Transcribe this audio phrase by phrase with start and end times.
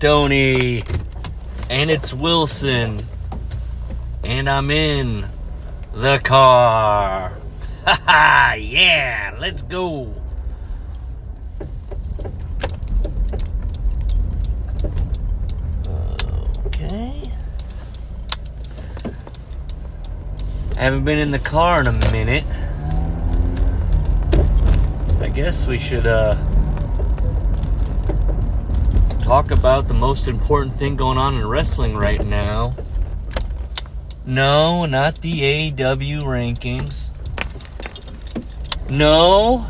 [0.00, 0.82] Tony.
[1.70, 3.00] And it's Wilson.
[4.24, 5.26] And I'm in
[5.94, 7.32] the car.
[7.84, 10.14] Haha, yeah, let's go.
[16.66, 17.22] Okay.
[20.76, 22.44] I haven't been in the car in a minute.
[25.20, 26.36] I guess we should uh
[29.26, 32.72] talk about the most important thing going on in wrestling right now.
[34.24, 35.40] No, not the
[35.72, 37.10] AEW rankings.
[38.88, 39.66] No.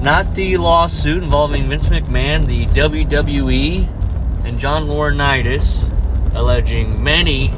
[0.00, 3.88] Not the lawsuit involving Vince McMahon, the WWE,
[4.44, 5.82] and John Laurinaitis
[6.36, 7.52] alleging many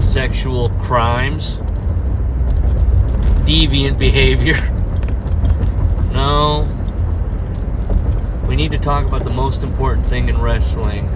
[0.00, 1.58] sexual crimes,
[3.44, 4.56] deviant behavior.
[6.10, 6.79] No.
[8.70, 11.06] Need to talk about the most important thing in wrestling.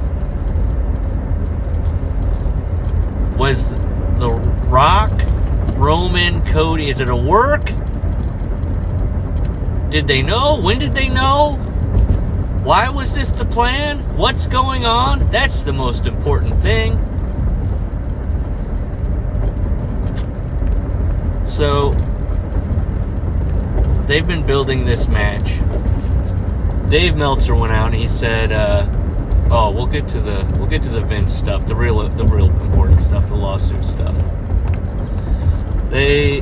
[3.39, 3.71] Was
[4.19, 4.31] the
[4.67, 5.13] Rock,
[5.77, 7.67] Roman, Cody, is it a work?
[9.89, 10.61] Did they know?
[10.61, 11.53] When did they know?
[12.65, 14.01] Why was this the plan?
[14.17, 15.25] What's going on?
[15.31, 16.99] That's the most important thing.
[21.47, 21.93] So,
[24.09, 25.61] they've been building this match.
[26.95, 28.87] Dave Meltzer went out and he said, uh,
[29.51, 32.49] "Oh, we'll get to the we'll get to the Vince stuff, the real the real
[32.61, 34.15] important stuff, the lawsuit stuff."
[35.91, 36.37] They,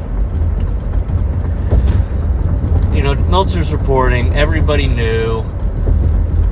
[2.94, 4.34] you know, Meltzer's reporting.
[4.34, 5.42] Everybody knew.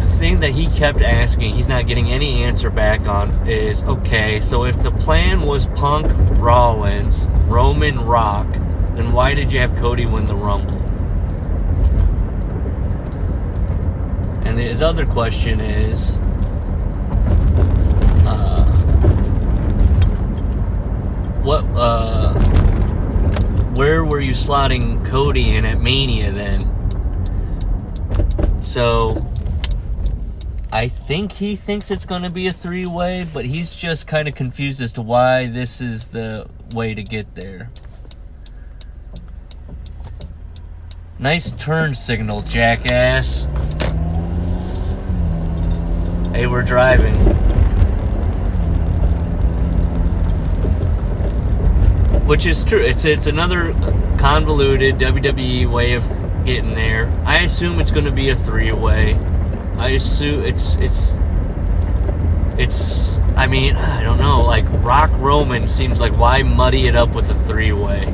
[0.00, 4.40] The thing that he kept asking, he's not getting any answer back on, is okay.
[4.40, 8.50] So if the plan was Punk, Rollins, Roman, Rock,
[8.94, 10.79] then why did you have Cody win the Rumble?
[14.60, 16.16] His other question is,
[18.26, 18.64] uh,
[21.42, 22.34] what, uh,
[23.74, 26.66] where were you slotting Cody in at Mania then?
[28.62, 29.26] So,
[30.72, 34.28] I think he thinks it's going to be a three way, but he's just kind
[34.28, 37.70] of confused as to why this is the way to get there.
[41.18, 43.46] Nice turn signal, jackass.
[46.32, 47.16] Hey, we're driving.
[52.26, 52.78] Which is true.
[52.78, 53.72] It's it's another
[54.16, 56.04] convoluted WWE way of
[56.44, 57.12] getting there.
[57.24, 59.14] I assume it's going to be a three-way.
[59.76, 61.18] I assume it's it's
[62.56, 63.18] it's.
[63.36, 64.42] I mean, I don't know.
[64.42, 68.06] Like Rock Roman seems like why muddy it up with a three-way?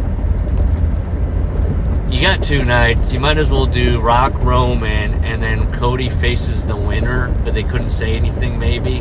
[2.16, 3.12] You got two nights.
[3.12, 7.62] You might as well do Rock Roman and then Cody faces the winner, but they
[7.62, 9.00] couldn't say anything maybe.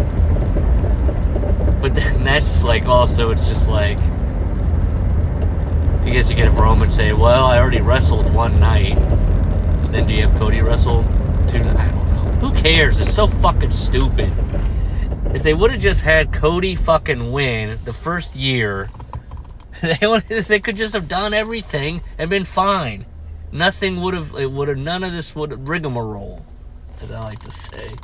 [1.79, 3.97] But then that's like also it's just like
[6.01, 8.95] I guess you could have Roman say, "Well, I already wrestled one night."
[9.93, 11.03] Then do you have Cody wrestle
[11.47, 11.59] two?
[11.59, 12.49] I don't know.
[12.49, 12.99] Who cares?
[12.99, 14.29] It's so fucking stupid.
[15.33, 18.89] If they would have just had Cody fucking win the first year,
[19.99, 23.05] they would they could just have done everything and been fine.
[23.51, 26.45] Nothing would have it would have none of this would rigmarole,
[27.01, 27.95] as I like to say.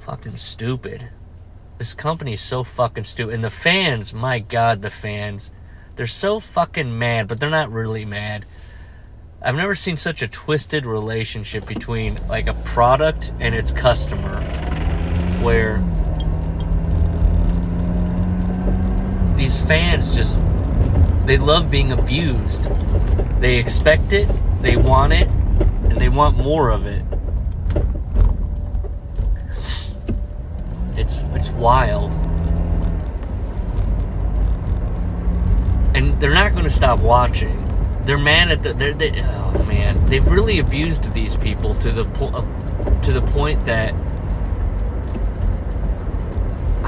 [0.00, 1.10] Fucking stupid.
[1.78, 3.34] This company is so fucking stupid.
[3.34, 5.50] And the fans, my god, the fans.
[5.96, 8.46] They're so fucking mad, but they're not really mad.
[9.42, 14.40] I've never seen such a twisted relationship between like a product and its customer
[15.42, 15.82] where
[19.40, 20.38] these fans just
[21.24, 22.64] they love being abused.
[23.40, 24.28] They expect it,
[24.60, 27.02] they want it, and they want more of it.
[30.94, 32.12] It's it's wild.
[35.94, 37.56] And they're not going to stop watching.
[38.04, 42.04] They're mad at the they're they, oh man, they've really abused these people to the
[42.04, 43.94] uh, to the point that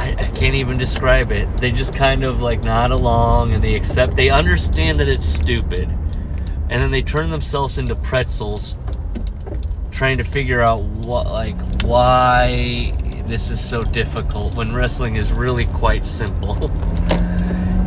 [0.02, 1.46] I, I can't even describe it.
[1.58, 5.88] They just kind of like nod along and they accept, they understand that it's stupid.
[6.68, 8.76] And then they turn themselves into pretzels
[9.92, 11.54] trying to figure out what, like,
[11.84, 12.92] why
[13.26, 16.56] this is so difficult when wrestling is really quite simple.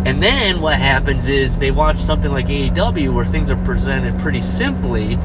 [0.05, 4.41] and then what happens is they watch something like AEW where things are presented pretty
[4.41, 5.15] simply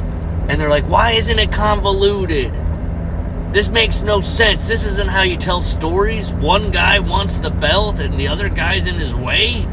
[0.48, 2.52] and they're like, why isn't it convoluted?
[3.52, 4.68] This makes no sense.
[4.68, 6.32] This isn't how you tell stories.
[6.32, 9.66] One guy wants the belt and the other guy's in his way.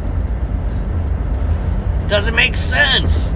[2.09, 3.35] Doesn't make sense.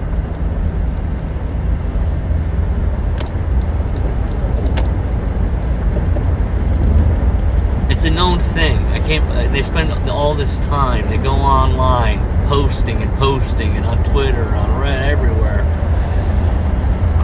[7.88, 8.78] It's a known thing.
[8.86, 9.24] I can't.
[9.30, 11.08] Uh, they spend all this time.
[11.08, 12.18] They go online,
[12.48, 15.62] posting and posting, and on Twitter, on Reddit, everywhere,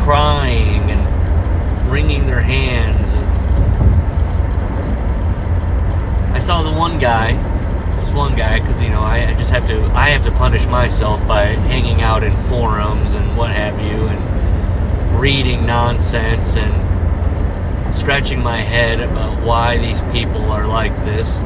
[0.05, 1.08] crying and
[1.89, 3.15] wringing their hands.
[6.35, 7.33] I saw the one guy.
[8.01, 9.83] This one guy, because you know, I, I just have to.
[9.93, 15.21] I have to punish myself by hanging out in forums and what have you, and
[15.21, 21.39] reading nonsense and scratching my head about why these people are like this.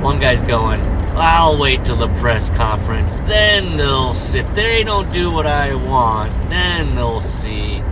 [0.00, 0.80] One guy's going,
[1.16, 4.12] I'll wait till the press conference, then they'll.
[4.12, 7.82] If they don't do what I want, then they'll see.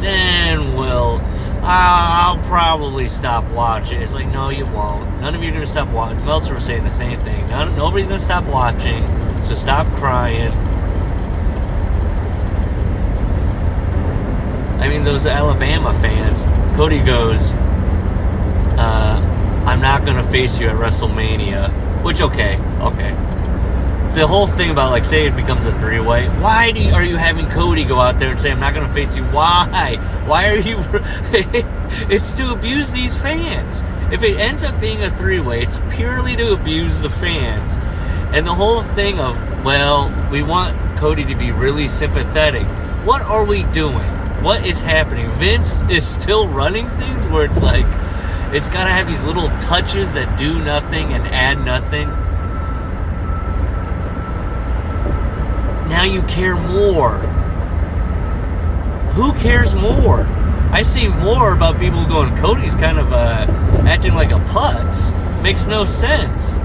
[0.00, 1.20] Then we'll.
[1.62, 4.00] I'll probably stop watching.
[4.00, 5.20] It's like, no, you won't.
[5.20, 6.24] None of you are going to stop watching.
[6.24, 7.46] Meltzer was saying the same thing.
[7.48, 9.06] None, nobody's going to stop watching,
[9.42, 10.52] so stop crying.
[14.80, 16.42] I mean, those Alabama fans,
[16.76, 17.40] Cody goes,
[18.78, 22.02] uh, I'm not going to face you at WrestleMania.
[22.02, 23.29] Which, okay, okay.
[24.14, 27.04] The whole thing about, like, say it becomes a three way, why do you, are
[27.04, 29.22] you having Cody go out there and say, I'm not going to face you?
[29.24, 29.96] Why?
[30.26, 30.78] Why are you.
[32.10, 33.84] it's to abuse these fans.
[34.12, 37.72] If it ends up being a three way, it's purely to abuse the fans.
[38.34, 42.66] And the whole thing of, well, we want Cody to be really sympathetic.
[43.06, 44.10] What are we doing?
[44.42, 45.30] What is happening?
[45.30, 47.86] Vince is still running things where it's like,
[48.52, 52.10] it's got to have these little touches that do nothing and add nothing.
[55.90, 57.18] Now you care more.
[59.14, 60.20] Who cares more?
[60.70, 63.44] I see more about people going, Cody's kind of uh,
[63.88, 65.12] acting like a putz.
[65.42, 66.58] Makes no sense.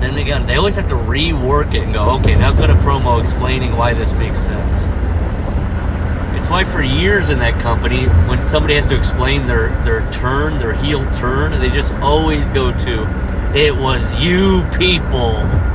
[0.00, 2.74] Then they got they always have to rework it and go, okay, now cut a
[2.74, 4.80] promo explaining why this makes sense.
[6.36, 10.58] It's why for years in that company, when somebody has to explain their, their turn,
[10.58, 15.70] their heel turn, they just always go to, it was you people.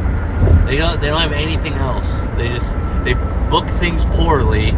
[0.68, 2.20] They don't they don't have anything else.
[2.36, 2.74] They just
[3.06, 3.14] they
[3.50, 4.74] book things poorly.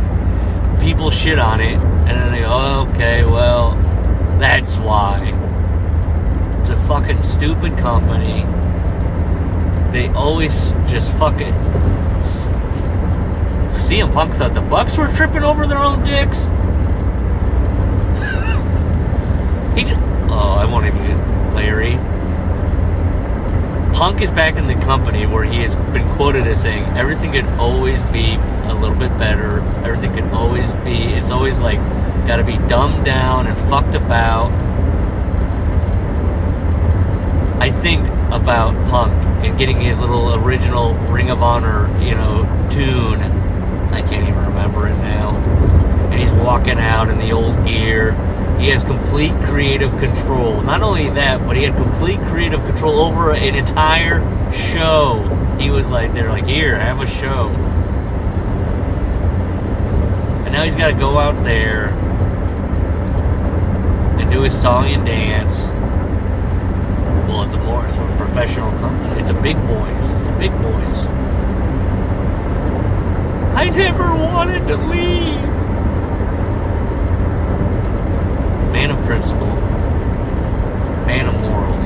[0.80, 3.72] People shit on it, and then they go, okay, well,
[4.40, 5.34] that's why.
[6.60, 8.44] It's a fucking stupid company.
[9.92, 11.54] They always just fucking.
[13.90, 16.44] CM Punk thought the Bucks were tripping over their own dicks.
[19.76, 20.00] he just,
[20.30, 21.98] oh, I won't even Larry.
[24.00, 27.44] Punk is back in the company where he has been quoted as saying everything could
[27.60, 28.36] always be
[28.70, 29.60] a little bit better.
[29.84, 30.96] Everything could always be.
[30.96, 31.80] It's always like
[32.26, 34.54] got to be dumbed down and fucked about.
[37.62, 39.12] I think about Punk
[39.44, 43.22] and getting his little original Ring of Honor, you know, tune.
[43.92, 45.36] I can't even remember it now.
[46.10, 48.12] And he's walking out in the old gear.
[48.60, 50.62] He has complete creative control.
[50.62, 54.20] Not only that, but he had complete creative control over an entire
[54.52, 55.24] show.
[55.58, 57.48] He was like, they're like, here, have a show.
[60.44, 61.90] And now he's got to go out there
[64.20, 65.70] and do his song and dance.
[67.30, 69.22] Well, it's a more, it's a professional company.
[69.22, 70.04] It's a big boys.
[70.12, 71.08] It's the big boys.
[73.56, 75.59] I never wanted to leave.
[78.72, 79.48] Man of principle.
[81.08, 81.86] Man of morals.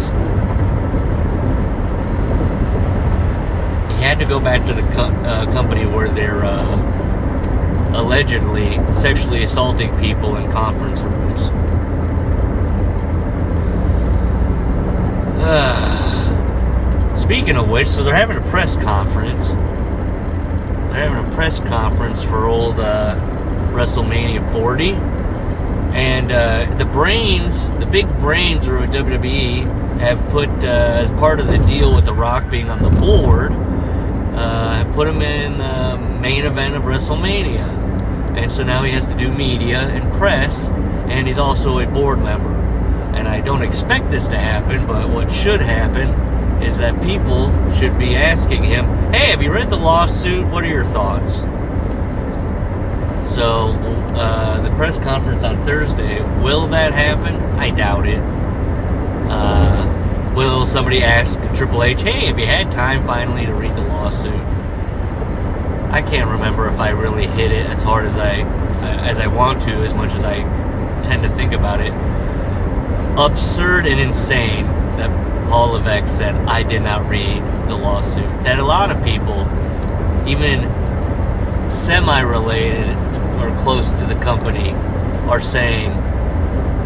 [3.96, 6.76] He had to go back to the co- uh, company where they're uh,
[7.94, 11.50] allegedly sexually assaulting people in conference rooms.
[15.42, 19.54] Uh, speaking of which, so they're having a press conference.
[20.92, 23.16] They're having a press conference for old uh,
[23.72, 25.13] WrestleMania 40.
[25.94, 31.48] And uh, the brains, the big brains through WWE, have put, uh, as part of
[31.48, 35.98] the deal with The Rock being on the board, uh, have put him in the
[36.20, 37.68] main event of WrestleMania.
[38.36, 42.20] And so now he has to do media and press, and he's also a board
[42.20, 42.52] member.
[43.16, 46.10] And I don't expect this to happen, but what should happen
[46.64, 50.48] is that people should be asking him, hey, have you read the lawsuit?
[50.48, 51.42] What are your thoughts?
[53.26, 53.70] So,
[54.16, 57.36] uh, the press conference on Thursday, will that happen?
[57.58, 58.22] I doubt it.
[59.30, 63.84] Uh, will somebody ask Triple H, hey, have you had time finally to read the
[63.84, 64.34] lawsuit?
[65.92, 68.42] I can't remember if I really hit it as hard as I
[68.84, 70.38] as I want to, as much as I
[71.04, 71.94] tend to think about it.
[73.18, 74.66] Absurd and insane
[74.98, 78.26] that Paul Levesque said I did not read the lawsuit.
[78.44, 79.42] That a lot of people,
[80.28, 80.64] even
[81.74, 82.96] semi-related
[83.42, 84.72] or close to the company,
[85.30, 85.92] are saying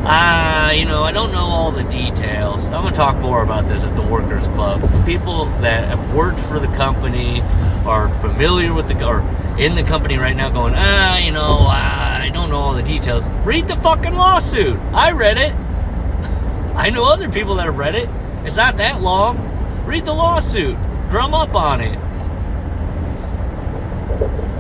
[0.10, 2.64] Ah, you know, I don't know all the details.
[2.68, 4.80] I'm going to talk more about this at the Workers Club.
[5.06, 7.42] People that have worked for the company
[7.86, 9.20] are familiar with the, or
[9.60, 13.28] in the company right now going, ah, you know, I don't know all the details.
[13.44, 14.80] Read the fucking lawsuit.
[14.94, 15.54] I read it.
[16.78, 18.08] I know other people that have read it.
[18.46, 19.84] It's not that long.
[19.86, 20.78] Read the lawsuit.
[21.10, 22.00] Drum up on it.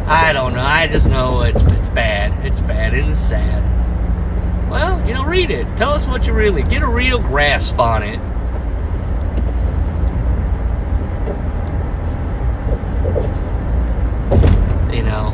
[0.07, 0.61] I don't know.
[0.61, 2.45] I just know it's it's bad.
[2.45, 3.61] It's bad and it's sad.
[4.69, 5.65] Well, you know, read it.
[5.75, 8.17] Tell us what you really get a real grasp on it.
[14.95, 15.33] You know.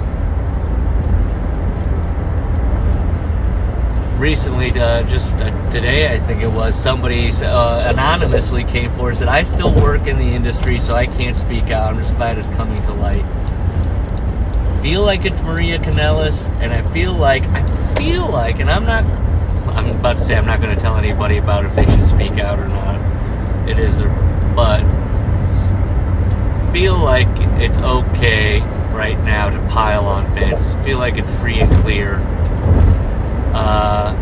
[4.17, 9.19] Recently, uh, just uh, today, I think it was, somebody uh, anonymously came forward and
[9.19, 11.93] said, I still work in the industry, so I can't speak out.
[11.93, 13.25] I'm just glad it's coming to light
[14.83, 19.05] feel like it's Maria Kanellis, and I feel like I feel like, and I'm not.
[19.73, 22.33] I'm about to say I'm not going to tell anybody about if they should speak
[22.33, 22.99] out or not.
[23.67, 24.01] It is,
[24.53, 24.81] but
[26.73, 27.29] feel like
[27.61, 28.59] it's okay
[28.91, 30.73] right now to pile on Vince.
[30.85, 32.15] Feel like it's free and clear.
[33.55, 34.13] Uh,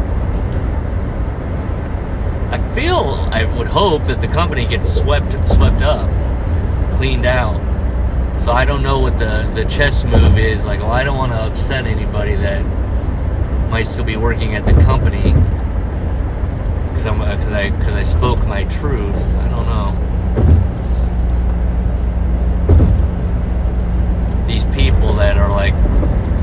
[2.51, 6.08] I feel I would hope that the company gets swept swept up,
[6.98, 7.71] cleaned out.
[8.44, 10.66] So I don't know what the, the chess move is.
[10.66, 12.62] Like, well, I don't want to upset anybody that
[13.70, 15.32] might still be working at the company
[17.02, 19.16] because I'm because I because I spoke my truth.
[19.36, 19.92] I don't know.
[24.48, 25.76] These people that are like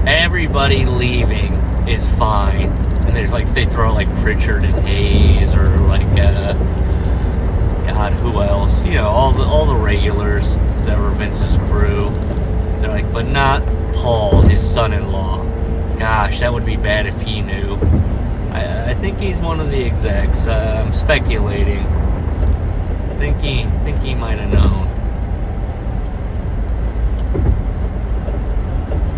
[0.06, 1.52] everybody leaving
[1.88, 2.70] is fine,
[3.06, 6.52] and they're like they throw like Prichard and Hayes or like uh,
[7.86, 8.84] God, who else?
[8.84, 10.56] You know, all the all the regulars
[10.88, 12.08] that were Vince's crew.
[12.80, 13.62] They're like, but not
[13.94, 15.44] Paul, his son-in-law.
[15.98, 17.74] Gosh, that would be bad if he knew.
[18.52, 20.46] I, I think he's one of the execs.
[20.46, 21.80] Uh, I'm speculating.
[21.80, 24.88] I think he, think he might have known.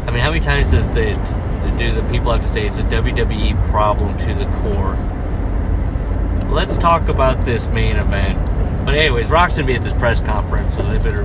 [0.08, 1.14] I mean, how many times does the
[1.78, 4.96] do the people have to say it's a WWE problem to the core?
[6.50, 8.44] Let's talk about this main event.
[8.84, 11.24] But anyways, Rock's gonna be at this press conference, so they better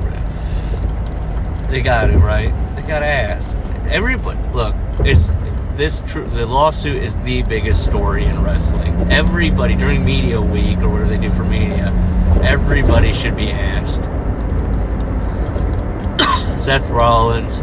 [1.70, 2.54] they got it right.
[2.76, 3.56] They got ass.
[3.90, 5.28] Everybody, look, it's
[5.76, 6.02] this.
[6.06, 6.28] true.
[6.28, 9.12] the lawsuit is the biggest story in wrestling.
[9.12, 11.92] Everybody during media week or whatever they do for media,
[12.44, 14.04] everybody should be asked.
[16.60, 17.58] Seth Rollins.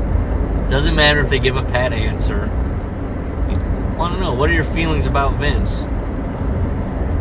[0.70, 2.44] Doesn't matter if they give a pat answer.
[2.44, 5.82] I want to know what are your feelings about Vince?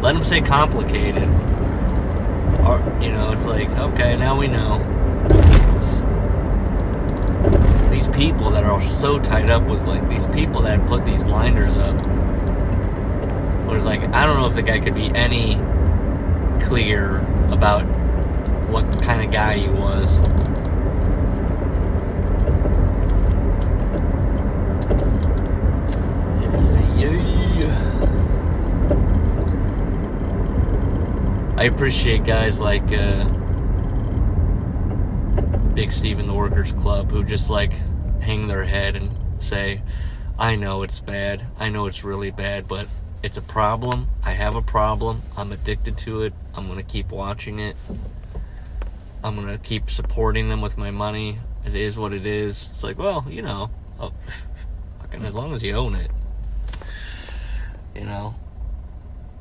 [0.02, 1.30] Let him say complicated.
[2.66, 4.80] Or you know, it's like okay, now we know
[7.90, 11.78] these people that are so tied up with like these people that put these blinders
[11.78, 11.96] up.
[13.68, 15.56] Was like I don't know if the guy could be any
[16.66, 17.20] clear
[17.52, 17.84] about
[18.70, 20.20] what kind of guy he was.
[31.62, 33.24] I appreciate guys like uh,
[35.76, 37.74] Big Steve in the Workers Club who just like
[38.22, 39.10] hang their head and
[39.40, 39.82] say,
[40.38, 41.46] I know it's bad.
[41.60, 42.88] I know it's really bad, but
[43.24, 44.10] it's a problem.
[44.24, 45.22] I have a problem.
[45.38, 46.34] I'm addicted to it.
[46.56, 47.76] I'm going to keep watching it.
[49.24, 51.38] I'm going to keep supporting them with my money.
[51.66, 52.70] It is what it is.
[52.72, 54.14] It's like, well, you know, oh,
[55.02, 56.10] fucking as long as you own it.
[57.94, 58.34] You know,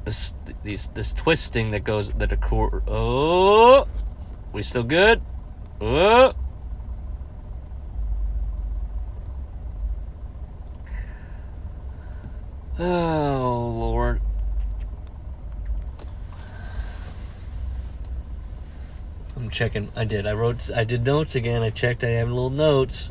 [0.05, 0.35] this
[0.65, 2.83] these this twisting that goes that occur.
[2.87, 3.87] Oh,
[4.53, 5.23] we still good?
[5.81, 6.35] Oh.
[12.83, 14.23] Oh, Lord.
[19.37, 19.93] I'm checking.
[19.95, 20.27] I did.
[20.27, 20.71] I wrote.
[20.75, 21.61] I did notes again.
[21.61, 22.03] I checked.
[22.05, 23.11] I have little notes.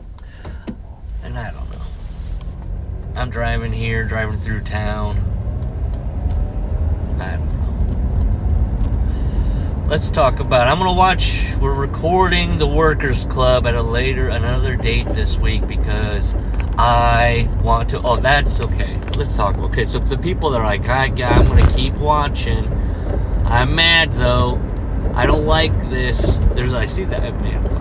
[1.22, 1.82] And I don't know.
[3.16, 5.18] I'm driving here, driving through town.
[7.20, 7.56] I don't know.
[9.90, 14.76] let's talk about i'm gonna watch we're recording the workers club at a later another
[14.76, 16.34] date this week because
[16.78, 20.88] i want to oh that's okay let's talk okay so the people that are like
[20.88, 22.66] I, i'm gonna keep watching.
[23.46, 24.62] I'm mad though.
[25.14, 26.38] I don't like this.
[26.54, 27.80] There's i see that man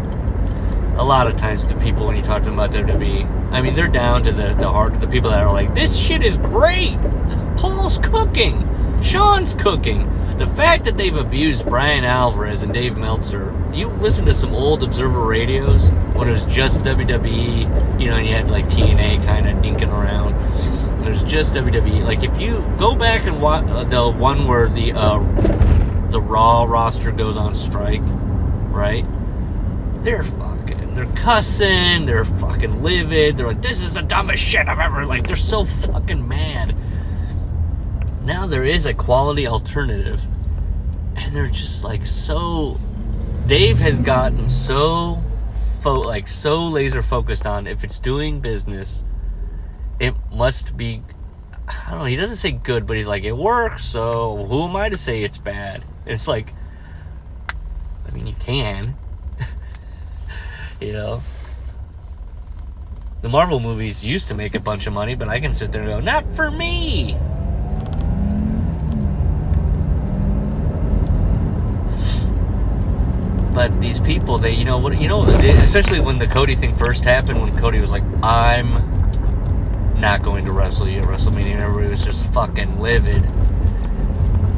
[0.99, 3.75] a lot of times the people when you talk to them about WWE, I mean
[3.75, 6.99] they're down to the the heart the people that are like, this shit is great.
[7.57, 8.69] Paul's cooking,
[9.01, 14.35] Shawn's cooking, the fact that they've abused Bryan Alvarez and Dave Meltzer, you listen to
[14.35, 18.67] some old Observer radios when it was just WWE, you know, and you had like
[18.67, 20.35] TNA kind of dinking around.
[21.09, 22.05] There's just WWE.
[22.05, 25.19] Like if you go back and watch uh, the one where the uh,
[26.11, 29.07] the Raw roster goes on strike, right?
[30.05, 33.39] They're fucking, they're cussing, they're fucking livid.
[33.39, 35.07] They're like, this is the dumbest shit I've ever.
[35.07, 36.77] Like they're so fucking mad.
[38.27, 40.23] Now there is a quality alternative,
[41.17, 42.79] and they're just like so.
[43.47, 45.23] Dave has gotten so,
[45.81, 49.05] fo- like so laser focused on if it's doing business
[50.01, 51.03] it must be
[51.69, 54.75] I don't know, he doesn't say good, but he's like, it works, so who am
[54.75, 55.85] I to say it's bad?
[56.07, 56.55] It's like
[58.07, 58.97] I mean you can.
[60.81, 61.23] you know.
[63.21, 65.83] The Marvel movies used to make a bunch of money, but I can sit there
[65.83, 67.17] and go, not for me.
[73.53, 77.03] But these people, they, you know, what, you know, especially when the Cody thing first
[77.03, 78.98] happened, when Cody was like, "I'm
[80.01, 81.53] not going to wrestle you at WrestleMania.
[81.53, 83.23] And everybody was just fucking livid.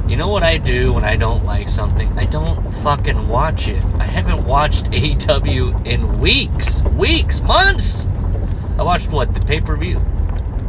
[0.09, 2.11] You know what I do when I don't like something?
[2.18, 3.82] I don't fucking watch it.
[3.94, 8.06] I haven't watched AEW in weeks, weeks, months.
[8.76, 10.00] I watched what the pay per view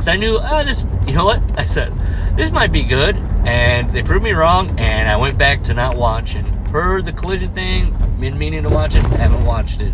[0.02, 0.84] because I knew oh this.
[1.06, 1.42] You know what?
[1.58, 1.94] I said
[2.36, 5.96] this might be good, and they proved me wrong, and I went back to not
[5.96, 6.46] watching.
[6.72, 9.94] Heard the collision thing, been meaning to watch it, haven't watched it.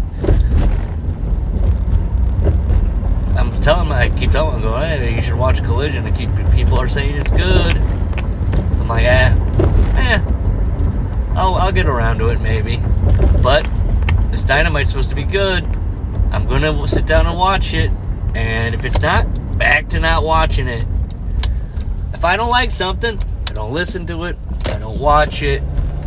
[3.38, 6.08] I'm telling I keep telling them, go, hey, you should watch Collision.
[6.08, 7.78] And keep people are saying it's good.
[7.78, 9.36] I'm like, eh,
[9.96, 10.22] eh.
[11.36, 12.78] I'll, I'll get around to it maybe.
[13.44, 13.70] But
[14.32, 15.64] this Dynamite's supposed to be good.
[16.32, 17.92] I'm gonna sit down and watch it.
[18.34, 20.86] And if it's not, back to not watching it.
[22.14, 24.38] If I don't like something, I don't listen to it.
[24.66, 25.62] I don't watch it.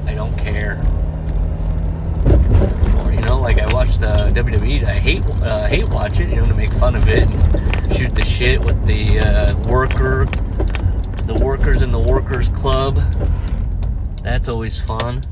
[0.06, 0.82] I don't care
[3.54, 4.84] like I watch the WWE.
[4.84, 8.14] I hate uh, hate watch it, you know, to make fun of it, and shoot
[8.14, 10.26] the shit with the uh, worker,
[11.26, 13.00] the workers in the workers club.
[14.22, 15.24] That's always fun.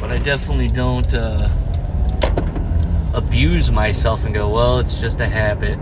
[0.00, 1.48] But I definitely don't uh,
[3.14, 5.78] abuse myself and go, well, it's just a habit.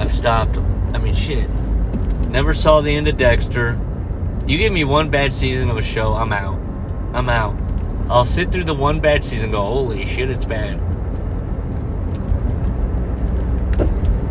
[0.00, 0.58] I've stopped.
[0.92, 1.48] I mean, shit.
[2.30, 3.78] Never saw the end of Dexter
[4.46, 6.58] you give me one bad season of a show, I'm out.
[7.12, 7.56] I'm out.
[8.08, 10.80] I'll sit through the one bad season go, holy shit, it's bad.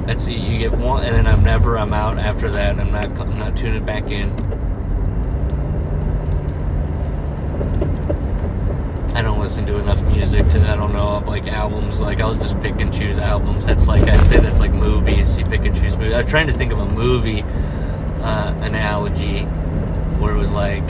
[0.07, 0.37] That's it.
[0.37, 1.79] You get one, and then I'm never.
[1.79, 2.79] I'm out after that.
[2.79, 3.11] I'm not.
[3.19, 4.29] I'm not tuning back in.
[9.15, 10.61] I don't listen to enough music to.
[10.69, 12.01] I don't know like albums.
[12.01, 13.65] Like I'll just pick and choose albums.
[13.65, 15.39] That's like I'd say that's like movies.
[15.39, 16.13] You pick and choose movies.
[16.13, 17.41] I was trying to think of a movie
[18.21, 19.47] uh, analogy
[20.25, 20.81] where it was like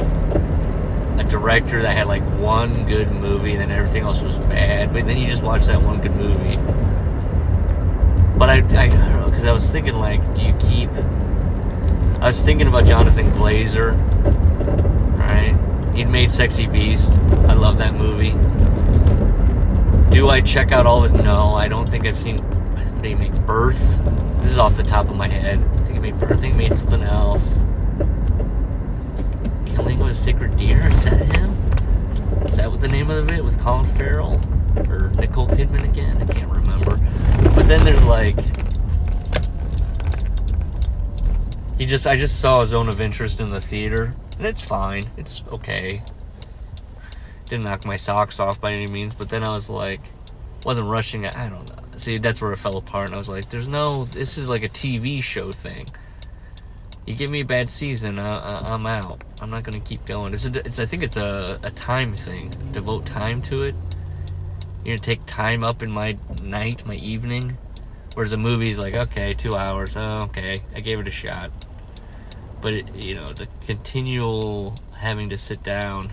[1.20, 4.94] a director that had like one good movie and then everything else was bad.
[4.94, 6.56] But then you just watch that one good movie.
[8.40, 10.90] But I, I, I don't know, because I was thinking like, do you keep.
[12.22, 13.98] I was thinking about Jonathan Glazer,
[15.20, 15.94] right?
[15.94, 17.12] He'd made Sexy Beast.
[17.50, 18.32] I love that movie.
[20.16, 21.22] Do I check out all of his?
[21.22, 22.38] No, I don't think I've seen.
[23.02, 24.00] They he make Birth?
[24.42, 25.60] This is off the top of my head.
[25.60, 26.32] I think he made Birth.
[26.32, 27.60] I think he made something else.
[29.76, 30.88] Killing with Sacred Deer?
[30.88, 31.52] Is that him?
[32.46, 33.58] Is that what the name of it was?
[33.58, 34.40] Colin Farrell?
[34.90, 36.18] Or Nicole Kidman again?
[36.22, 36.98] I can't remember.
[37.54, 38.38] But then there's like.
[41.78, 45.04] He just, I just saw a zone of interest in the theater, and it's fine.
[45.18, 46.02] It's okay.
[47.50, 50.00] Didn't knock my socks off by any means, but then I was like,
[50.64, 51.36] wasn't rushing it.
[51.38, 51.84] I don't know.
[51.98, 54.64] See, that's where it fell apart, and I was like, there's no, this is like
[54.64, 55.86] a TV show thing
[57.06, 59.24] you give me a bad season, uh, I'm out.
[59.40, 60.34] I'm not gonna keep going.
[60.34, 62.52] It's, a, it's I think it's a, a time thing.
[62.72, 63.76] Devote time to it.
[64.84, 67.58] You're gonna take time up in my night, my evening.
[68.16, 69.96] Whereas a movie's like, okay, two hours.
[69.98, 71.52] Oh, okay, I gave it a shot.
[72.62, 76.12] But it, you know, the continual having to sit down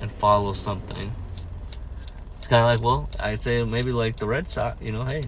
[0.00, 1.14] and follow something.
[2.38, 4.80] It's kind of like, well, I'd say maybe like the Red Sox.
[4.80, 5.22] You know, hey,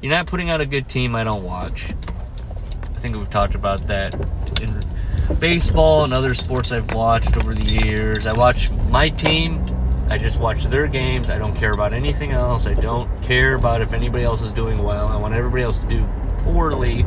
[0.00, 1.14] you're not putting out a good team.
[1.14, 1.92] I don't watch
[3.06, 4.14] think we've talked about that
[4.60, 4.80] in
[5.38, 8.26] baseball and other sports I've watched over the years.
[8.26, 9.64] I watch my team.
[10.08, 11.30] I just watch their games.
[11.30, 12.66] I don't care about anything else.
[12.66, 15.06] I don't care about if anybody else is doing well.
[15.06, 16.04] I want everybody else to do
[16.38, 17.02] poorly.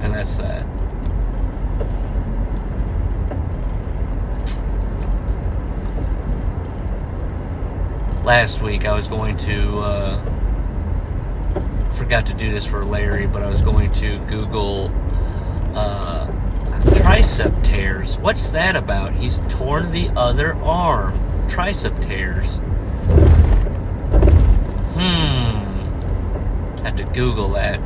[0.00, 0.64] And that's that.
[8.24, 10.31] Last week I was going to uh,
[11.92, 14.90] forgot to do this for Larry, but I was going to Google
[15.74, 16.26] uh,
[16.84, 18.18] tricep tears.
[18.18, 19.14] What's that about?
[19.14, 21.18] He's torn the other arm.
[21.48, 22.58] Tricep tears.
[24.94, 25.62] Hmm.
[26.82, 27.78] Have to Google that.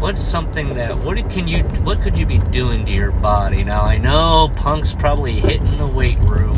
[0.00, 3.64] What's something that what can you what could you be doing to your body?
[3.64, 6.56] Now I know Punk's probably hitting the weight room.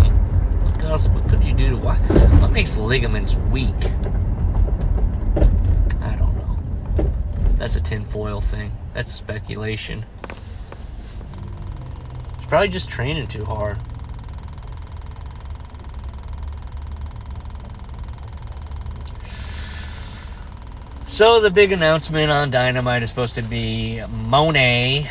[0.75, 1.09] What else?
[1.09, 1.77] What could you do to?
[1.77, 3.77] What makes ligaments weak?
[6.01, 6.59] I don't know.
[7.59, 8.73] That's a tinfoil thing.
[8.95, 10.05] That's speculation.
[12.37, 13.79] It's probably just training too hard.
[21.09, 25.11] So the big announcement on Dynamite is supposed to be Moné,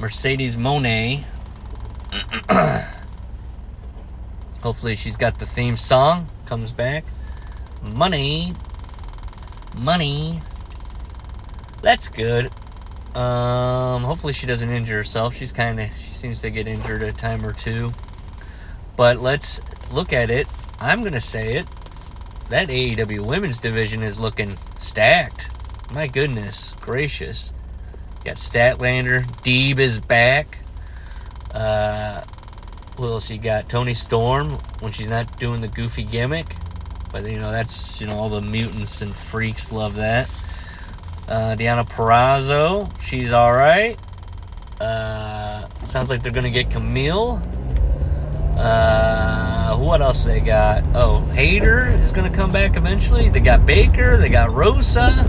[0.00, 1.24] Mercedes Moné.
[4.60, 6.28] Hopefully she's got the theme song.
[6.46, 7.04] Comes back.
[7.80, 8.54] Money.
[9.78, 10.40] Money.
[11.82, 12.50] That's good.
[13.14, 15.34] Um, hopefully she doesn't injure herself.
[15.34, 17.92] She's kind of she seems to get injured a time or two.
[18.96, 19.60] But let's
[19.90, 20.46] look at it.
[20.80, 21.66] I'm gonna say it
[22.48, 25.48] that AEW women's division is looking stacked.
[25.92, 27.52] My goodness gracious.
[28.24, 29.24] got Statlander.
[29.42, 30.58] Deeb is back.
[31.52, 32.22] Uh,
[32.96, 33.68] what else you got?
[33.68, 36.56] Toni Storm when she's not doing the goofy gimmick.
[37.10, 40.28] But, you know, that's, you know, all the mutants and freaks love that.
[41.28, 43.98] Uh, Deonna Purrazzo, she's alright.
[44.80, 47.42] Uh, sounds like they're to get Kamille.
[48.58, 50.84] Uh, what else they got?
[50.94, 53.28] Oh, Hayter is to come back eventually.
[53.28, 54.16] They got Baker.
[54.16, 55.24] They got Rosa.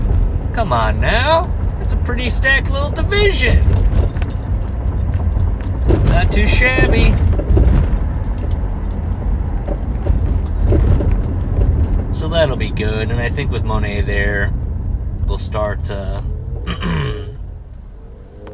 [0.54, 1.52] Come on now.
[1.80, 3.68] It's a pretty stacked little division.
[6.06, 7.14] Not too shabby.
[12.30, 13.10] That'll be good.
[13.10, 14.54] And I think with Moné there,
[15.26, 15.90] we'll start.
[15.90, 16.22] Uh,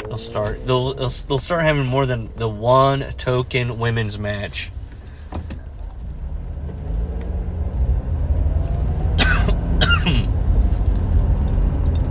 [0.08, 0.66] they'll start.
[0.66, 4.72] They'll, they'll they'll start having more than the one token women's match.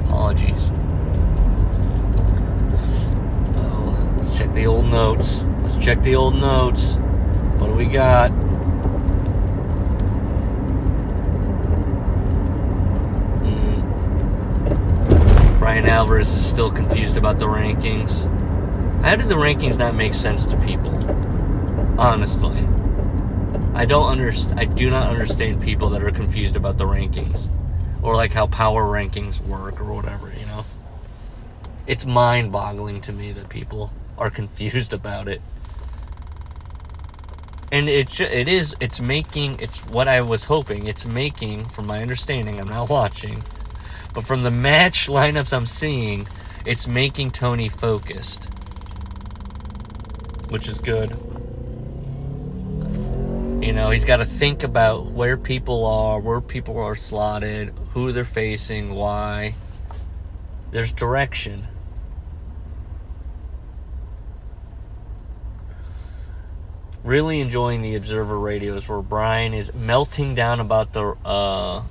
[0.05, 0.71] Apologies.
[3.57, 5.43] Oh, let's check the old notes.
[5.63, 6.97] Let's check the old notes.
[7.57, 8.44] What do we got?
[15.85, 18.23] Bryan Alvarez is still confused about the rankings.
[19.03, 20.91] How did the rankings not make sense to people?
[22.01, 22.67] Honestly.
[23.75, 24.59] I don't understand.
[24.59, 27.49] I do not understand people that are confused about the rankings.
[28.01, 30.65] Or like how power rankings work or whatever, you know?
[31.85, 35.39] It's mind boggling to me that people are confused about it.
[37.71, 40.87] And it, it is, it's making, it's what I was hoping.
[40.87, 43.43] It's making, from my understanding, I'm not watching,
[44.15, 46.25] but from the match lineups I'm seeing,
[46.65, 48.45] it's making Tony focused,
[50.49, 51.11] which is good.
[53.61, 58.13] You know, he's got to think about where people are, where people are slotted, who
[58.13, 59.55] they're facing, why.
[60.71, 61.67] There's direction.
[67.03, 71.83] Really enjoying the Observer radios where Bryan is melting down about the uh,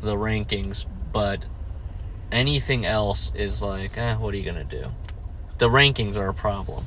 [0.00, 1.46] the rankings, but
[2.30, 4.86] anything else is like, eh, what are you gonna do?
[5.58, 6.86] The rankings are a problem.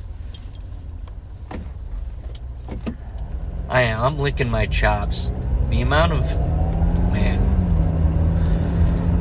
[3.68, 4.04] I am.
[4.04, 5.32] I'm licking my chops.
[5.70, 6.26] The amount of
[7.12, 7.40] man.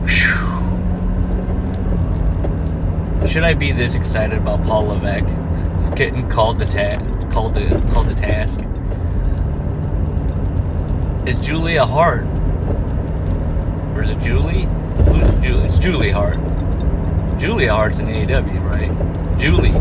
[0.06, 0.48] Whew.
[3.28, 5.26] Should I be this excited about Paul Levesque
[5.96, 6.98] getting called the ta-
[7.30, 8.60] called the called the task?
[11.26, 12.24] Is Julia Hart
[14.02, 14.64] is it Julie?
[14.64, 15.66] Who's Julie?
[15.66, 16.36] It's Julie Hart.
[17.38, 19.38] Julia Hart's in AEW, right?
[19.38, 19.72] Julie,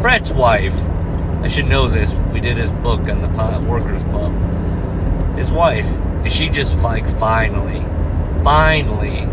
[0.00, 0.74] Bret's wife.
[1.42, 2.12] I should know this.
[2.32, 3.28] We did his book on the
[3.68, 4.32] Workers Club.
[5.36, 5.86] His wife,
[6.24, 7.80] is she just like finally,
[8.42, 9.28] finally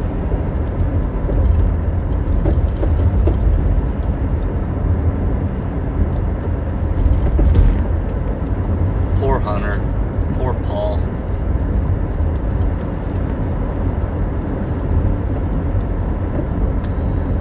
[9.20, 9.80] Poor Hunter.
[10.36, 10.98] Poor Paul.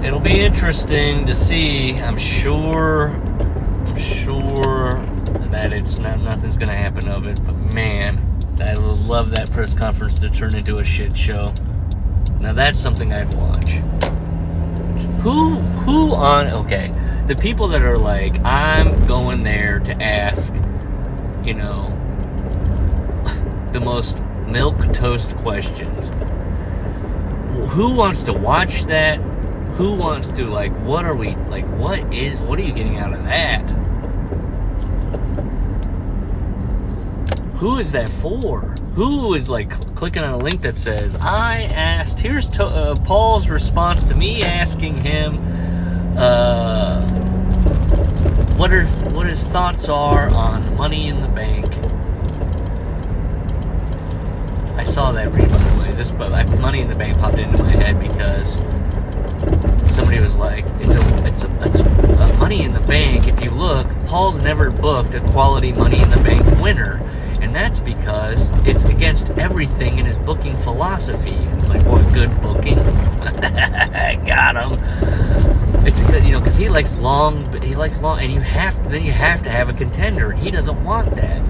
[0.03, 1.95] It'll be interesting to see.
[1.95, 3.07] I'm sure.
[3.07, 5.03] I'm sure
[5.49, 7.43] that it's not nothing's gonna happen of it.
[7.43, 8.19] But man,
[8.61, 11.51] I love that press conference to turn into a shit show.
[12.39, 13.69] Now that's something I'd watch.
[15.23, 16.93] Who who on okay?
[17.25, 20.53] The people that are like, I'm going there to ask,
[21.43, 21.87] you know,
[23.71, 26.09] the most milk toast questions.
[27.71, 29.19] Who wants to watch that?
[29.79, 33.13] Who wants to like what are we like what is what are you getting out
[33.13, 33.63] of that?
[37.59, 38.61] who is that for?
[38.95, 42.95] Who is like cl- clicking on a link that says, I asked, here's to, uh,
[43.03, 45.37] Paul's response to me asking him
[46.17, 47.01] uh,
[48.55, 51.67] what, are, what his thoughts are on money in the bank.
[54.77, 55.91] I saw that read, by the way.
[55.91, 58.57] This but money in the bank popped into my head because
[59.89, 63.49] somebody was like, "It's a, it's a, it's a money in the bank." If you
[63.51, 66.97] look, Paul's never booked a quality money in the bank winner,
[67.41, 71.35] and that's because it's against everything in his booking philosophy.
[71.53, 72.75] It's like, what good booking?
[74.25, 75.85] Got him.
[75.85, 78.81] It's because you know, because he likes long, but he likes long, and you have
[78.83, 80.31] to, then you have to have a contender.
[80.31, 81.41] and He doesn't want that.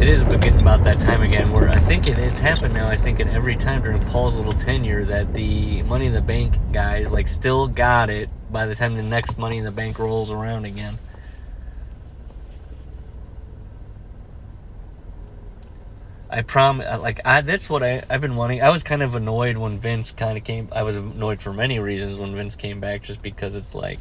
[0.00, 0.22] It is
[0.70, 2.88] about that time again where I think it, it's happened now.
[2.88, 6.54] I think in every time during Paul's little tenure that the Money in the Bank
[6.70, 10.30] guys like still got it by the time the next Money in the Bank rolls
[10.30, 10.98] around again.
[16.30, 18.62] I promise, uh, like I, that's what I I've been wanting.
[18.62, 20.68] I was kind of annoyed when Vince kind of came.
[20.70, 23.98] I was annoyed for many reasons when Vince came back, just because it's like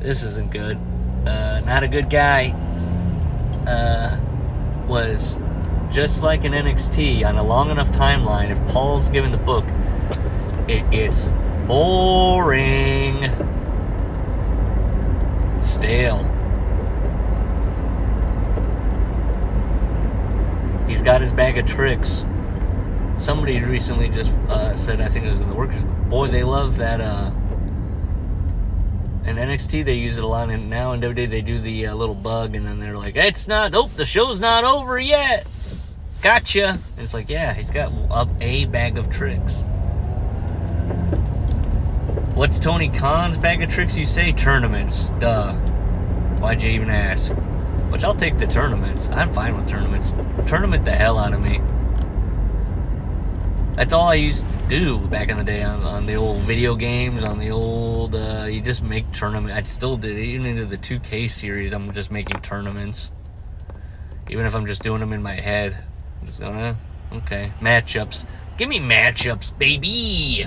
[0.00, 0.76] this isn't good.
[1.24, 2.50] Uh, not a good guy.
[3.66, 4.18] Uh,
[4.88, 5.38] was
[5.90, 8.50] just like an NXT on a long enough timeline.
[8.50, 9.64] If Paul's given the book,
[10.66, 11.28] it gets
[11.66, 13.22] boring,
[15.62, 16.24] stale.
[20.88, 22.26] He's got his bag of tricks.
[23.18, 25.82] Somebody recently just uh, said, I think it was in the workers.
[26.08, 27.00] Boy, they love that.
[27.00, 27.30] Uh,
[29.28, 31.94] in NXT they use it a lot, and now in WWE they do the uh,
[31.94, 33.74] little bug, and then they're like, "It's not.
[33.74, 35.46] Oh, the show's not over yet."
[36.20, 36.70] Gotcha.
[36.70, 39.62] And it's like, yeah, he's got up a bag of tricks.
[42.34, 43.96] What's Tony Khan's bag of tricks?
[43.96, 45.10] You say tournaments.
[45.20, 45.52] Duh.
[46.38, 47.32] Why'd you even ask?
[47.90, 49.08] Which I'll take the tournaments.
[49.10, 50.12] I'm fine with tournaments.
[50.48, 51.60] Tournament the hell out of me.
[53.78, 56.74] That's all I used to do back in the day on, on the old video
[56.74, 59.54] games, on the old, uh, you just make tournament.
[59.54, 63.12] I still did it, even into the 2K series, I'm just making tournaments.
[64.28, 65.76] Even if I'm just doing them in my head.
[66.20, 66.76] I'm just gonna,
[67.12, 68.26] okay, matchups.
[68.56, 70.44] Give me matchups, baby!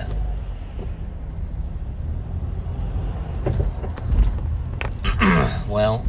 [5.70, 6.04] well,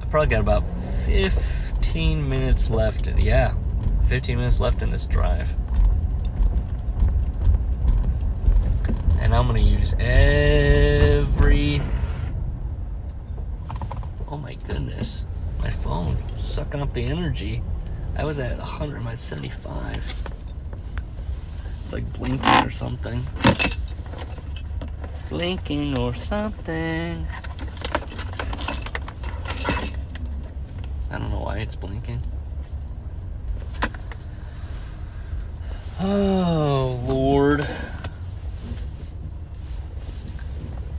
[0.00, 0.62] I probably got about
[1.06, 3.08] 15 minutes left.
[3.18, 3.54] Yeah,
[4.08, 5.52] 15 minutes left in this drive.
[9.34, 11.82] I'm gonna use every
[14.28, 15.24] oh my goodness
[15.58, 17.60] my phone sucking up the energy.
[18.16, 20.32] I was at 100 I'm at 75
[21.82, 23.26] it's like blinking or something.
[25.28, 27.26] Blinking or something.
[31.10, 32.22] I don't know why it's blinking.
[36.00, 37.66] Oh lord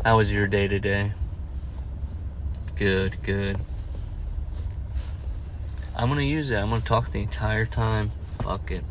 [0.06, 1.14] How was your day today?
[2.76, 3.58] Good, good.
[5.96, 6.58] I'm gonna use it.
[6.58, 8.12] I'm gonna talk the entire time.
[8.38, 8.84] Fuck it.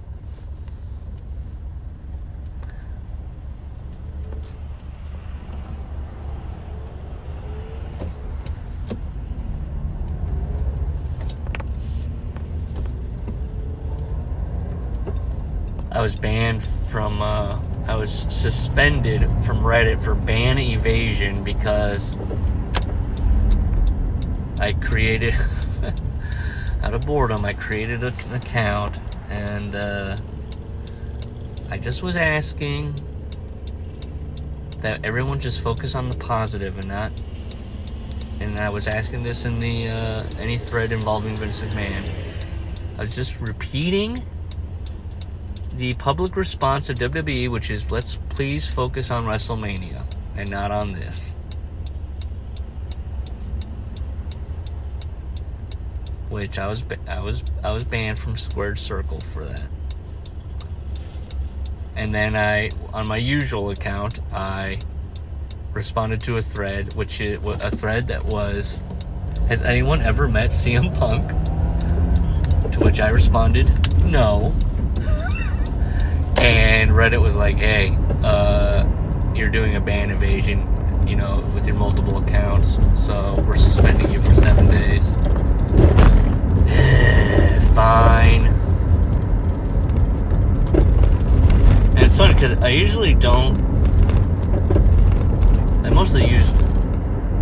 [15.93, 22.17] I was banned from uh, I was suspended from Reddit for ban evasion because
[24.59, 25.35] I created,
[26.83, 30.17] out of boredom, I created an account and uh,
[31.69, 32.95] I just was asking
[34.81, 37.13] that everyone just focus on the positive and not.
[38.41, 42.11] And I was asking this in the uh, any thread involving Vince McMahon.
[42.97, 44.23] I was just repeating
[45.77, 50.03] the public response of WWE, which is let's please focus on WrestleMania
[50.37, 51.35] and not on this.
[56.29, 59.69] Which I was I was I was banned from Squared Circle for that.
[61.97, 64.79] And then I on my usual account I
[65.73, 68.83] responded to a thread which a thread that was
[69.49, 71.29] has anyone ever met CM Punk?
[72.73, 73.69] To which I responded,
[74.05, 74.55] no
[76.85, 78.85] and Reddit was like, "Hey, uh,
[79.35, 80.69] you're doing a ban evasion,
[81.09, 85.09] you know, with your multiple accounts, so we're suspending you for seven days."
[87.75, 88.49] Fine.
[91.97, 93.57] And it's funny because I usually don't.
[95.87, 96.51] I mostly use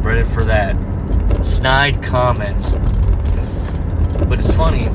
[0.03, 0.77] Reddit for that.
[1.45, 2.75] Snide comments.
[4.29, 4.87] But it's funny,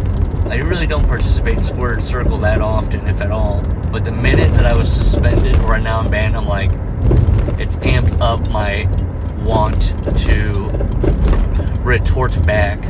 [0.49, 3.62] I really don't participate in Squared Circle that often, if at all.
[3.91, 6.71] But the minute that I was suspended or now I'm banned, I'm like,
[7.60, 8.88] it's amped up my
[9.43, 9.93] want
[10.26, 10.67] to
[11.82, 12.82] retort back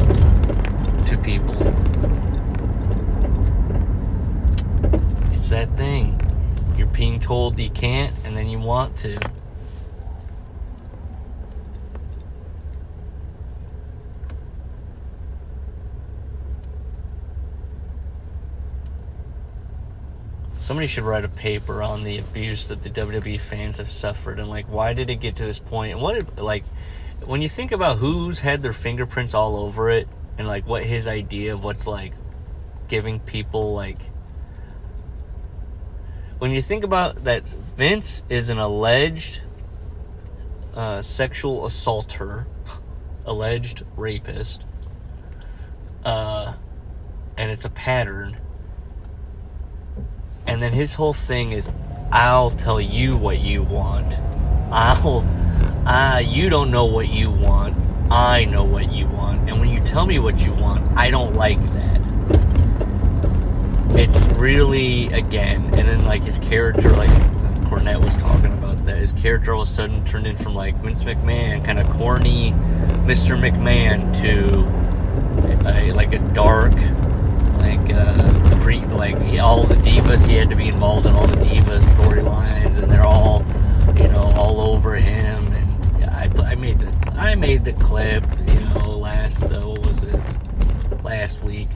[1.07, 1.55] to people.
[5.33, 6.19] It's that thing.
[6.75, 9.17] You're being told you can't, and then you want to.
[20.67, 24.49] Somebody should write a paper on the abuse that the WWE fans have suffered and
[24.49, 26.65] like why did it get to this point and what like
[27.25, 31.07] when you think about who's had their fingerprints all over it and like what his
[31.07, 32.11] idea of what's like
[32.89, 34.01] giving people like
[36.39, 39.39] when you think about that Vince is an alleged
[40.75, 42.45] uh, sexual assaulter,
[43.25, 44.65] alleged rapist,
[46.03, 46.55] uh,
[47.37, 48.35] and it's a pattern.
[50.47, 51.69] And then his whole thing is,
[52.11, 54.19] I'll tell you what you want.
[54.71, 55.25] I'll,
[55.85, 57.75] uh, you don't know what you want.
[58.09, 59.49] I know what you want.
[59.49, 61.87] And when you tell me what you want, I don't like that
[63.97, 67.09] it's really again and then like his character like
[67.65, 70.75] Cornette was talking about that his character all of a sudden turned in from like
[70.75, 72.51] Vince McMahon kind of corny
[73.07, 73.35] Mr.
[73.39, 76.73] McMahon to a, like a dark
[77.57, 81.27] like uh pre like he, all the divas he had to be involved in all
[81.27, 83.43] the divas storylines and they're all
[83.95, 85.51] you know all over him.
[85.53, 89.85] And yeah, I, I made the I made the clip you know last uh, what
[89.85, 90.19] was it?
[91.03, 91.69] Last week.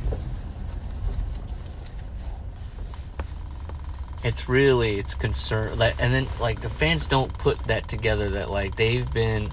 [4.24, 8.52] It's really it's concern like and then like the fans don't put that together that
[8.52, 9.52] like they've been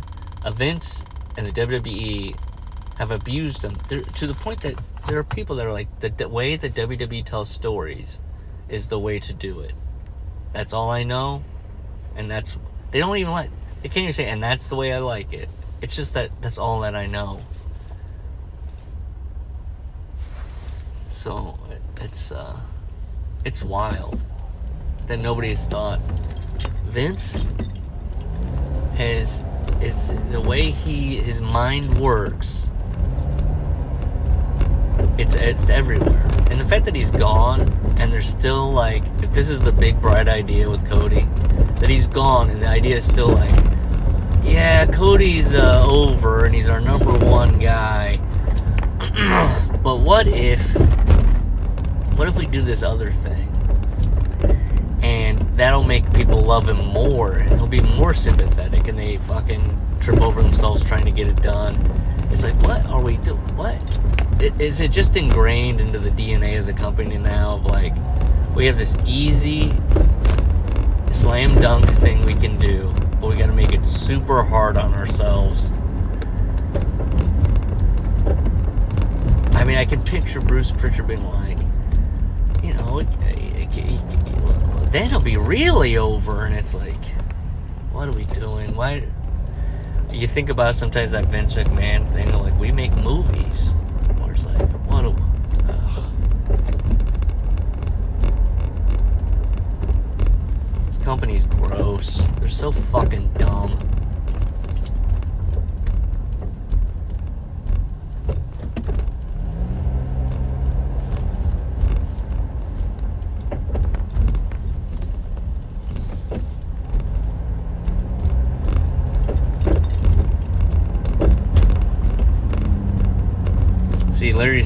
[0.52, 1.02] Vince
[1.36, 2.36] and the WWE
[2.98, 3.76] have abused them.
[3.88, 4.74] To the point that
[5.08, 8.20] there are people that are like the, the way the WWE tells stories
[8.68, 9.72] is the way to do it.
[10.52, 11.42] That's all I know,
[12.14, 12.56] and that's
[12.90, 13.50] they don't even like
[13.82, 15.48] they can't even say and that's the way I like it.
[15.80, 17.40] It's just that that's all that I know.
[21.10, 21.58] So
[21.96, 22.60] it's uh
[23.46, 24.22] it's wild
[25.06, 26.00] that nobody has thought.
[26.84, 27.46] Vince
[28.96, 29.42] has
[29.80, 32.70] it's the way he his mind works.
[35.18, 37.60] It's it's everywhere, and the fact that he's gone
[37.98, 41.26] and there's still like if this is the big bright idea with Cody,
[41.80, 43.54] that he's gone and the idea is still like,
[44.44, 48.18] yeah, Cody's uh, over and he's our number one guy.
[49.82, 50.60] but what if,
[52.16, 53.48] what if we do this other thing?
[55.02, 60.20] and that'll make people love him more he'll be more sympathetic and they fucking trip
[60.20, 61.74] over themselves trying to get it done
[62.30, 63.80] it's like what are we doing what
[64.40, 67.94] is it just ingrained into the dna of the company now of like
[68.54, 69.72] we have this easy
[71.10, 74.94] slam dunk thing we can do but we got to make it super hard on
[74.94, 75.70] ourselves
[79.54, 81.58] i mean i can picture bruce Prichard being like
[82.62, 83.02] you know
[84.90, 86.44] then it'll be really over.
[86.44, 87.04] And it's like,
[87.92, 88.74] what are we doing?
[88.74, 89.04] Why?
[90.10, 93.74] You think about sometimes that Vince McMahon thing, like we make movies,
[94.46, 95.04] what?
[95.04, 95.14] A,
[100.86, 102.22] this company's gross.
[102.38, 103.78] They're so fucking dumb.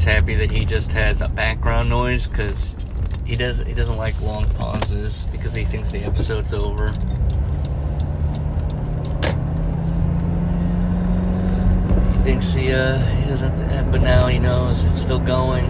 [0.05, 2.75] Happy that he just has a background noise because
[3.25, 6.89] he does he doesn't like long pauses because he thinks the episode's over.
[12.11, 15.67] He thinks he uh he doesn't, but now he knows it's still going.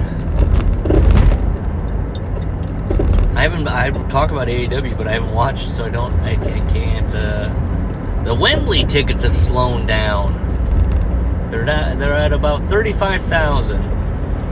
[3.37, 6.72] I haven't I talk about AEW, but I haven't watched, so I don't I, I
[6.72, 7.14] can't.
[7.14, 11.49] Uh, the Wembley tickets have slowed down.
[11.51, 14.01] They're at, they're at about 35,000.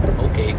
[0.09, 0.55] Okay.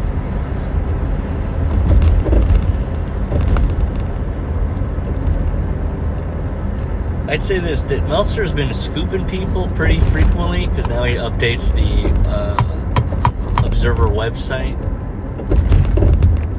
[7.32, 12.10] I'd say this that Meltzer's been scooping people pretty frequently because now he updates the
[12.28, 14.76] uh, Observer website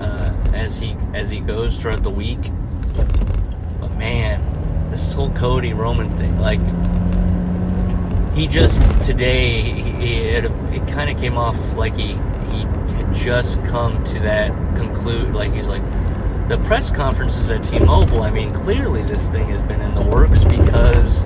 [0.02, 2.42] uh, as he as he goes throughout the week.
[3.80, 6.60] But man, this whole Cody Roman thing, like
[8.34, 12.18] he just today he, it, it kind of came off like he
[13.14, 15.84] just come to that conclude like he's like
[16.48, 18.22] the press conferences at T-Mobile.
[18.22, 21.26] I mean, clearly this thing has been in the works because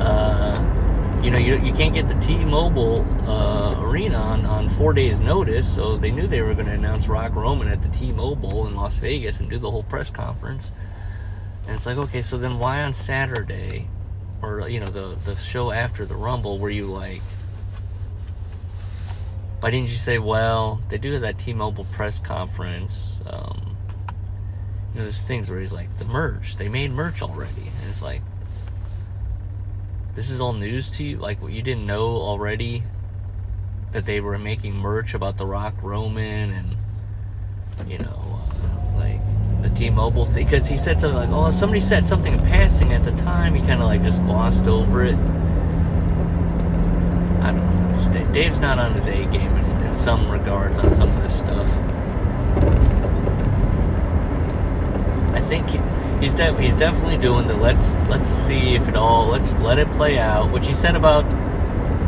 [0.00, 5.20] uh, you know you, you can't get the T-Mobile uh, arena on, on four days
[5.20, 8.74] notice, so they knew they were going to announce Rock Roman at the T-Mobile in
[8.74, 10.72] Las Vegas and do the whole press conference.
[11.66, 13.88] And it's like, okay, so then why on Saturday?
[14.42, 17.22] or you know the the show after the Rumble were you like
[19.60, 23.76] why didn't you say well they do have that T-Mobile press conference um,
[24.92, 28.02] you know there's things where he's like the merch they made merch already and it's
[28.02, 28.22] like
[30.14, 32.82] this is all news to you like what you didn't know already
[33.92, 36.76] that they were making merch about the Rock Roman and
[37.90, 38.28] you know
[38.98, 39.20] like,
[39.62, 43.04] the T-Mobile thing because he said something like, "Oh, somebody said something in passing at
[43.04, 45.16] the time." He kind of like just glossed over it.
[48.32, 51.66] Dave's not on his A game in, in some regards on some of this stuff.
[55.34, 55.68] I think
[56.20, 59.90] he's de- he's definitely doing the let's let's see if it all let's let it
[59.92, 61.24] play out, which he said about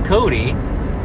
[0.07, 0.53] Cody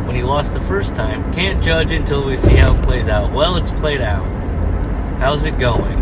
[0.06, 1.34] when he lost the first time.
[1.34, 3.32] Can't judge until we see how it plays out.
[3.32, 4.26] Well, it's played out.
[5.20, 5.94] How's it going?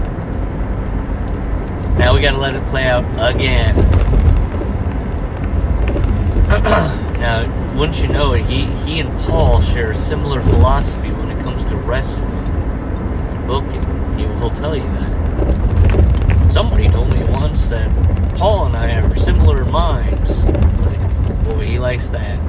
[1.98, 3.76] Now we gotta let it play out again.
[7.20, 11.44] now, wouldn't you know it, he, he and Paul share a similar philosophy when it
[11.44, 13.82] comes to wrestling and booking.
[14.18, 16.54] He will tell you that.
[16.54, 17.90] Somebody told me once that
[18.36, 20.44] Paul and I have similar minds.
[20.44, 22.40] It's like, boy, he likes that.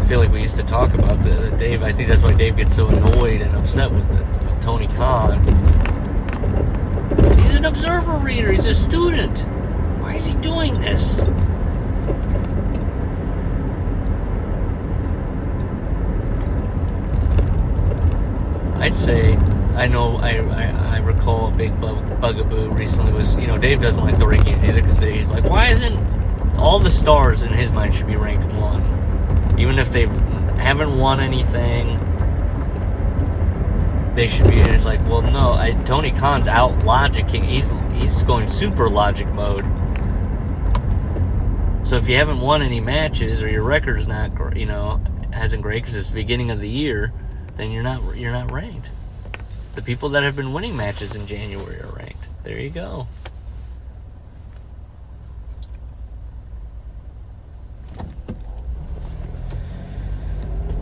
[0.00, 1.82] I feel like we used to talk about the, the Dave.
[1.82, 4.60] I think that's why Dave gets so annoyed and upset with it.
[4.60, 5.38] Tony Khan.
[7.38, 9.46] He's an observer reader, he's a student.
[10.04, 11.18] Why is he doing this?
[18.76, 19.36] I'd say,
[19.74, 23.80] I know, I, I, I recall a big bug, bugaboo recently was, you know, Dave
[23.80, 25.96] doesn't like the rankings either because he's like, why isn't
[26.58, 28.82] all the stars in his mind should be ranked one?
[29.58, 30.04] Even if they
[30.60, 31.96] haven't won anything,
[34.14, 34.60] they should be.
[34.60, 37.42] and it's like, well, no, I, Tony Khan's out logicking.
[37.46, 39.64] He's he's going super logic mode.
[41.84, 45.00] So if you haven't won any matches or your record's not, you know,
[45.32, 47.12] hasn't great because it's the beginning of the year,
[47.56, 48.90] then you're not you're not ranked.
[49.74, 52.26] The people that have been winning matches in January are ranked.
[52.42, 53.06] There you go.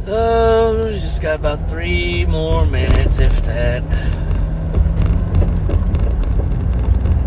[0.06, 3.82] Oh, just got about three more minutes, if that.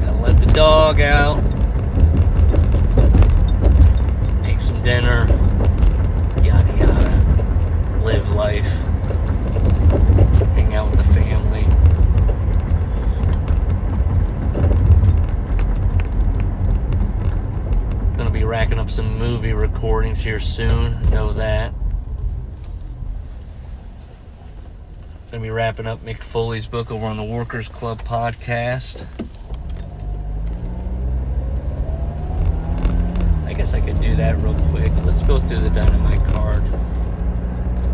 [0.02, 1.55] Gotta let the dog out.
[4.86, 5.26] Dinner.
[6.44, 8.02] Yada yada.
[8.04, 8.68] Live life.
[10.54, 11.64] Hang out with the family.
[18.16, 21.02] Gonna be racking up some movie recordings here soon.
[21.10, 21.74] Know that.
[25.32, 29.04] Gonna be wrapping up Mick Foley's book over on the Workers Club podcast.
[33.66, 34.92] Guess I could do that real quick.
[35.06, 36.62] Let's go through the dynamite card.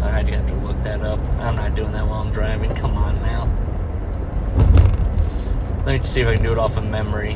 [0.04, 1.18] I'd have to look that up.
[1.40, 2.76] I'm not doing that while I'm driving.
[2.76, 3.48] Come on now.
[5.86, 7.36] Let me see if I can do it off of memory.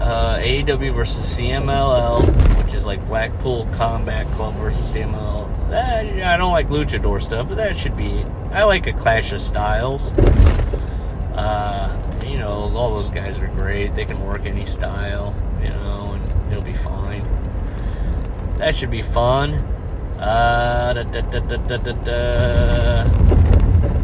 [0.00, 5.70] Uh, AEW versus CMLL, which is like Blackpool Combat Club versus CMLL.
[5.70, 9.40] That, I don't like luchador stuff, but that should be I like a clash of
[9.40, 10.10] styles.
[11.32, 13.94] Uh, you know, all those guys are great.
[13.94, 17.35] They can work any style, you know, and it'll be fine.
[18.58, 19.54] That should be fun.
[20.18, 21.56] Uh, da, da, da,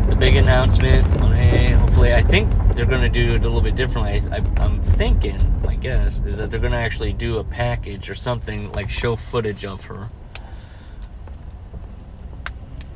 [0.09, 1.07] the big announcement.
[1.23, 4.23] Okay, hopefully, I think they're going to do it a little bit differently.
[4.31, 8.15] I, I'm thinking, my guess, is that they're going to actually do a package or
[8.15, 10.09] something like show footage of her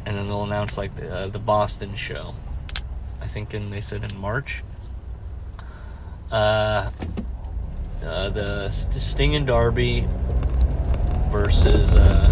[0.07, 2.35] and then they'll announce like the, uh, the Boston show.
[3.21, 4.63] I think in they said in March.
[6.31, 6.91] Uh,
[8.05, 10.07] uh, the Sting and Darby
[11.37, 12.29] versus uh,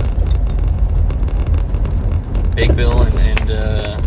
[2.54, 4.00] Big Bill and, and uh,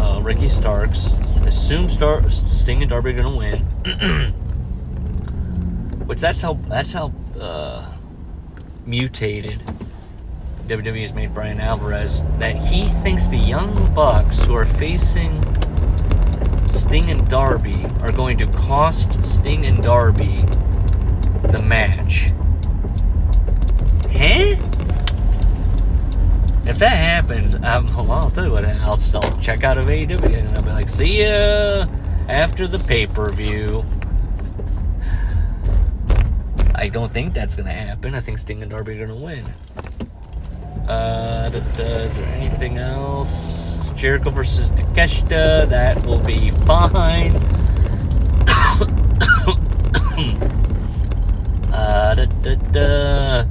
[0.00, 1.12] uh, Ricky Starks.
[1.46, 3.60] Assume Star- Sting and Darby are gonna win.
[6.06, 7.88] Which that's how that's how uh,
[8.84, 9.62] mutated
[10.66, 15.40] WWE has made Bryan Alvarez that he thinks the Young Bucks who are facing
[16.72, 20.38] Sting and Darby are going to cost Sting and Darby
[21.52, 22.32] the match.
[24.18, 24.56] Huh?
[26.66, 30.36] If that happens, um, well, I'll tell you what, I'll still check out of AEW
[30.36, 31.86] and I'll be like, see ya
[32.28, 33.84] after the pay per view.
[36.74, 38.14] I don't think that's going to happen.
[38.14, 39.44] I think Sting and Darby are going to win.
[40.88, 43.78] Uh, is there anything else?
[43.96, 45.68] Jericho versus Takeshita.
[45.68, 47.34] That will be fine.
[51.72, 53.44] uh, da,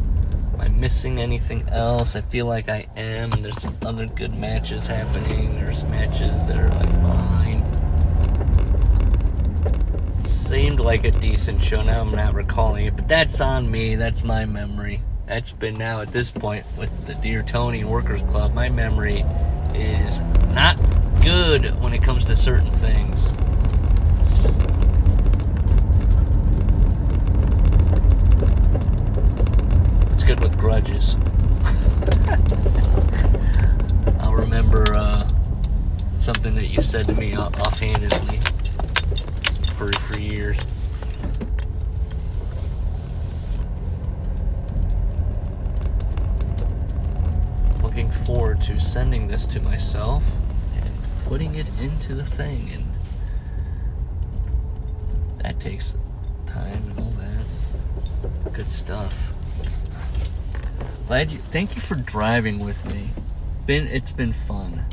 [0.88, 2.16] missing anything else?
[2.16, 3.32] I feel like I am.
[3.42, 5.56] There's some other good matches happening.
[5.56, 7.62] There's matches that are like fine.
[10.24, 11.82] Seemed like a decent show.
[11.82, 13.98] Now I'm not recalling it, but that's on me.
[13.98, 15.02] That's my memory.
[15.26, 18.54] That's been now at this point with the Dear Tony and Workers Club.
[18.54, 19.26] My memory
[19.76, 20.22] is
[20.54, 20.78] not
[21.22, 23.34] good when it comes to certain things.
[30.14, 31.16] It's good with grudges.
[34.20, 35.26] I'll remember uh,
[36.18, 38.40] something that you said to me offhandedly
[39.78, 40.60] for, for years.
[47.82, 50.22] Looking forward to sending this to myself
[50.84, 50.94] and
[51.28, 52.86] putting it into the thing, and
[55.44, 55.96] that takes
[56.46, 57.46] time and all that
[58.54, 59.37] good stuff.
[61.08, 61.40] Glad you.
[61.40, 63.12] Thank you for driving with me.
[63.66, 64.84] Been it's been fun.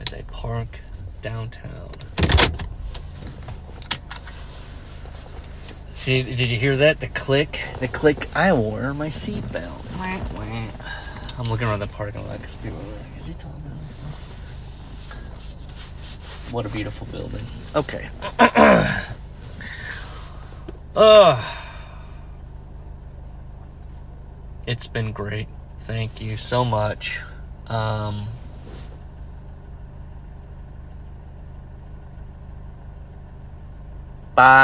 [0.00, 0.80] As I park
[1.22, 1.92] downtown.
[5.94, 6.98] See, did you hear that?
[6.98, 8.28] The click, the click.
[8.34, 9.84] I wear my seatbelt.
[11.38, 13.98] I'm looking around the parking lot because people are like, "Is he talking about this?"
[16.52, 17.46] What a beautiful building.
[17.76, 18.08] Okay.
[20.96, 21.44] Ugh.
[24.66, 25.48] It's been great.
[25.80, 27.20] Thank you so much.
[27.66, 28.28] Um,
[34.34, 34.54] bye.